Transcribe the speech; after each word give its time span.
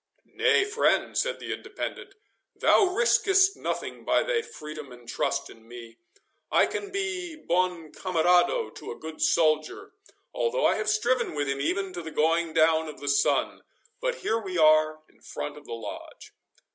"Nay, 0.25 0.65
friend," 0.65 1.15
said 1.15 1.37
the 1.39 1.53
Independent, 1.53 2.15
"thou 2.55 2.85
riskest 2.85 3.55
nothing 3.55 4.03
by 4.03 4.23
thy 4.23 4.41
freedom 4.41 4.91
and 4.91 5.07
trust 5.07 5.47
in 5.47 5.67
me. 5.67 5.97
I 6.51 6.65
can 6.65 6.89
be 6.91 7.35
bon 7.35 7.91
camarado 7.93 8.71
to 8.71 8.91
a 8.91 8.97
good 8.97 9.21
soldier, 9.21 9.93
although 10.33 10.65
I 10.65 10.77
have 10.77 10.89
striven 10.89 11.35
with 11.35 11.47
him 11.47 11.61
even 11.61 11.93
to 11.93 12.01
the 12.01 12.09
going 12.09 12.51
down 12.55 12.87
of 12.89 12.99
the 12.99 13.09
sun.—But 13.09 14.15
here 14.15 14.39
we 14.39 14.57
are 14.57 15.03
in 15.07 15.21
front 15.21 15.55
of 15.55 15.65
the 15.65 15.73
Lodge." 15.73 16.33